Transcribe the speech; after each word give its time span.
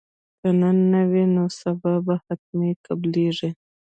که 0.39 0.49
نن 0.59 0.77
نه 0.91 1.01
وي 1.09 1.23
نو 1.35 1.45
سبا 1.59 1.93
به 2.05 2.15
حتما 2.25 2.69
قبلیږي 2.85 3.49